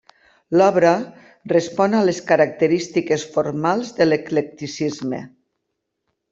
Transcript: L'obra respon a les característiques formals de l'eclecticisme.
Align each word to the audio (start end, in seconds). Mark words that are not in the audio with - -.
L'obra 0.59 0.93
respon 1.51 1.93
a 1.97 1.99
les 2.07 2.23
característiques 2.33 3.27
formals 3.37 3.95
de 4.01 4.09
l'eclecticisme. 4.11 5.25